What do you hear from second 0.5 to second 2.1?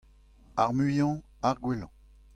Ar muiañ ar gwellañ.